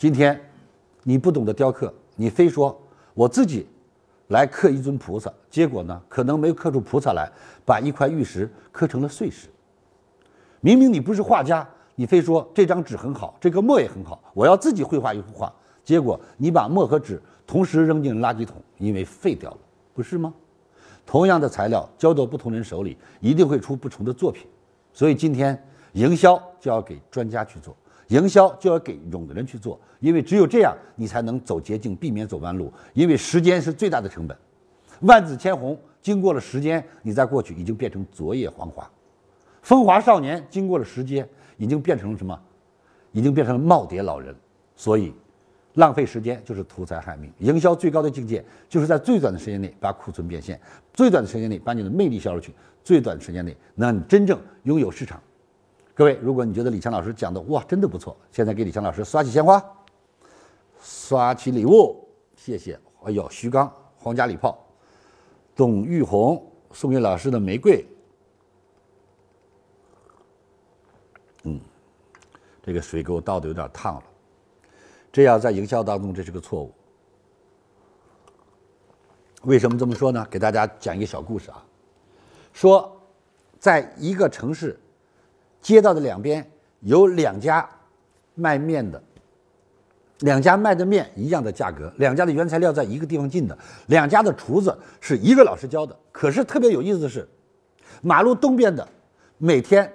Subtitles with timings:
[0.00, 0.40] 今天
[1.02, 2.74] 你不懂得雕刻，你非说
[3.12, 3.66] 我自己
[4.28, 7.30] 来刻一尊菩萨，结果呢，可能没有刻出菩萨来，
[7.66, 9.48] 把一块玉石刻成了碎石。
[10.62, 15.52] 明明你不是画家，你非说这张纸很好，这个墨也很好，我要自己绘画一幅画，
[15.84, 19.58] 结果你把墨和纸同时扔进垃圾桶，因为废掉了，
[19.92, 20.32] 不是吗？
[21.04, 24.46] 同样的材料交到不同人手里，一定会出不同的作品。
[24.94, 25.62] 所以今天
[25.92, 27.76] 营销就要给专家去做，
[28.10, 32.72] 营销就要给懂的人去做，因为只有这样，你才能走捷径，避免走弯路。
[32.92, 34.36] 因为时间是最大的成本。
[35.02, 38.84] 万紫千红经过了时间，你再过去已经变成昨夜黄花；
[39.62, 42.38] 风华少年经过了时间，已经变成了什么？
[43.12, 44.34] 已经变成了耄耋老人。
[44.74, 45.14] 所以，
[45.74, 47.32] 浪费时间就是图财害命。
[47.38, 50.60] 营销最高的境界，就是在最短的时间内把库存变现，
[50.92, 52.52] 最短的时间内把你的魅力销售去。
[52.82, 55.22] 最短的时间内，让你真正拥有市场。
[56.00, 59.62] 各位，如果你觉得李强老师讲的哇，真的不错，现在给李强老师刷起鲜花，
[60.80, 62.80] 刷起礼物，谢谢。
[63.04, 64.66] 哎呦，徐刚、皇家礼炮、
[65.54, 67.86] 董玉红送给老师的玫瑰，
[71.42, 71.60] 嗯，
[72.62, 74.02] 这个水给我倒的有点烫了，
[75.12, 76.72] 这样在营销当中这是个错误。
[79.42, 80.26] 为什么这么说呢？
[80.30, 81.62] 给大家讲一个小故事啊。
[82.54, 82.98] 说，
[83.58, 84.80] 在一个城市
[85.60, 86.48] 街道的两边
[86.80, 87.68] 有两家
[88.34, 89.02] 卖面的，
[90.20, 95.96] 两家卖的面一样的价格，两家的原材料在一个地方进的，两家的厨子是一个老师教的。
[96.10, 97.28] 可是特别有意思的是，
[98.02, 98.86] 马路东边的
[99.38, 99.90] 每天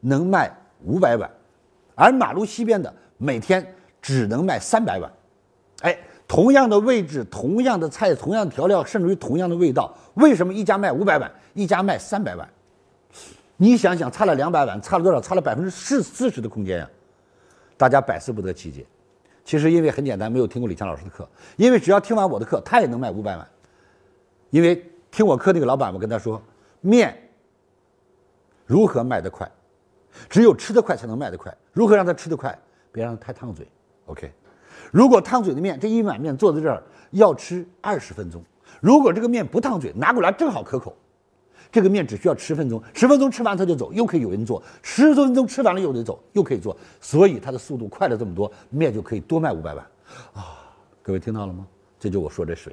[0.00, 0.50] 能卖
[0.84, 1.30] 五百碗，
[1.94, 3.66] 而马路西边的每天
[4.00, 5.10] 只能卖三百碗。
[5.80, 5.98] 哎。
[6.26, 12.48] 同样的位置，同样的菜，同样调料，甚至于同样的味道，为什么一家卖五百碗，一家卖三百碗？
[13.56, 15.20] 你想想，差了两百碗，差了多少？
[15.20, 16.90] 差了百分之四四十的空间呀！
[17.76, 18.84] 大家百思不得其解。
[19.44, 21.28] 其实因为很简单，没有听过李强老师的课。
[21.56, 23.46] 因为只要听完我的课，他也能卖五百碗。
[24.50, 26.42] 因为听我课那个老板，我跟他说，
[26.80, 27.16] 面
[28.66, 29.50] 如何卖得快？
[30.28, 31.54] 只有吃得快才能卖得快。
[31.72, 32.56] 如何让他吃得快？
[32.90, 33.68] 别让他太烫嘴。
[34.06, 34.32] OK。
[34.90, 38.42] 如果烫嘴的面，这一碗面坐在这儿要吃二十分钟。
[38.80, 40.96] 如果这个面不烫嘴，拿过来正好可口，
[41.74, 49.84] 这个面只需要十分钟，十分钟吃完他就走，又可以有人做；十分钟吃完了又得走，又可以做，所以它的速度快了这么多，面就可以多卖五百碗。
[50.34, 50.54] 啊，
[51.02, 51.66] 各位听到了吗？
[51.98, 52.72] 这就我说这水，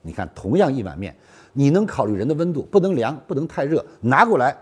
[0.00, 1.14] 你看，同样一碗面，
[1.52, 4.56] 你能考虑人的温度，不能凉，不能太热，拿过来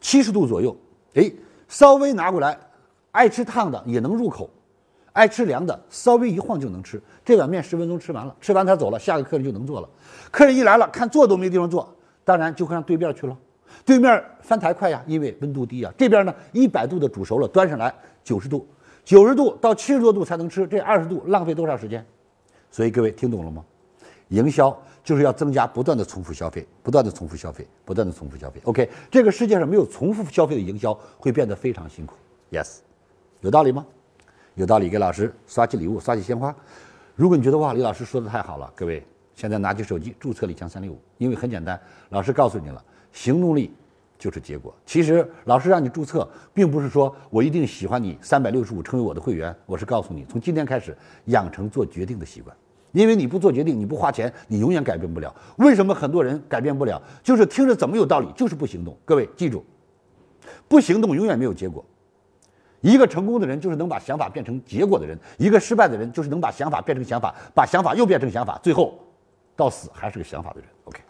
[0.00, 0.76] 七十度左右，
[1.14, 1.28] 哎，
[1.66, 2.56] 稍微拿过来，
[3.10, 4.48] 爱吃烫的也能入口。
[5.14, 7.00] 爱吃凉的，稍微一晃就能吃。
[7.24, 9.88] 这碗面十分钟吃完了，吃完他走了，下个客人就能做了。
[10.32, 11.93] 客人一来了，看坐都没地方坐，
[12.24, 13.36] 当然就会让对面去了。
[13.84, 15.92] 对面翻台快呀，因为温度低呀。
[15.96, 17.92] 这边呢，一百度的煮熟了，端上来
[18.22, 18.66] 九十度，
[19.04, 22.04] 九十度到七十多度才能吃，这二十度浪费多少时间？
[22.70, 23.64] 所以各位听懂了吗？
[24.28, 28.60] 营销就是要增加不断的重复消费，不断的重复消费，不断的重复消费。
[28.64, 32.14] OK，这个世界上没有重复消费的营销会变得非常辛苦。
[32.50, 32.78] Yes，
[33.40, 33.84] 有道理吗？
[34.54, 36.54] 有道理，给老师刷起礼物，刷起鲜花。
[37.14, 41.78] 如果你觉得哇，李老师说的太好了，各位现在拿起手机注册李强三六五，因为很简单，
[42.10, 43.72] 老师告诉你了，行动力
[44.18, 44.74] 就是结果。
[44.86, 50.96] 其实老师让你注册，并不是说我一定喜欢你三百六十五成为我的会员，我是告诉你，从今天开始
[51.26, 52.56] 养成做决定的习惯。
[52.92, 55.34] 因为你不做决定，你不花钱，你永远改变不了。
[55.56, 57.02] 为什么很多人改变不了？
[57.24, 58.96] 就是听着怎么有道理，就是不行动。
[59.04, 59.64] 各位记住，
[60.68, 61.84] 不行动永远没有结果。
[62.80, 68.96] 一个成功的人就是能把想法变成结果的人，一个失败的人就是能把想法变成想法，把想法又变成想法，最后
[69.56, 70.68] 到死还是个想法的人。
[70.84, 71.00] OK。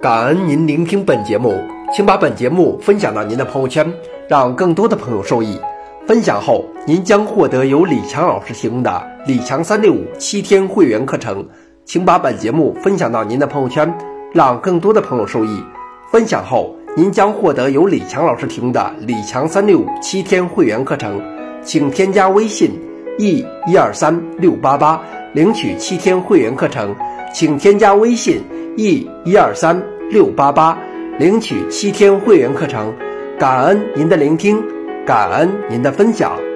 [0.00, 1.54] 感恩您聆听本节目，
[1.94, 3.92] 请把本节目分享到您的朋友圈，
[4.28, 5.60] 让更多的朋友受益。
[6.06, 11.46] 分享后，您将获得由李强老师提供的李强三六五七天会员课程。
[11.84, 13.92] 请把本节目分享到您的朋友圈，
[14.32, 15.62] 让更多的朋友受益。
[16.10, 16.74] 分享后。
[16.96, 21.22] 您将获得由李强老师提供的李强三六五七天会员课程，
[21.62, 22.72] 请添加微信
[23.18, 25.00] e 一二三六八八
[25.34, 26.94] 领取七天会员课程，
[27.34, 28.42] 请添加微信
[28.76, 30.78] e 一二三六八八
[31.18, 32.94] 领取七天会员课程，
[33.38, 34.62] 感恩您的聆听，
[35.04, 36.47] 感恩您的分享。